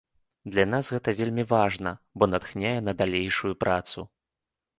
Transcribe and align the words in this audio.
Для 0.53 0.63
нас 0.69 0.87
гэта 0.95 1.13
вельмі 1.19 1.45
важна, 1.53 1.91
бо 2.17 2.23
натхняе 2.33 2.73
на 2.87 2.97
далейшую 3.03 3.53
працу. 3.67 4.07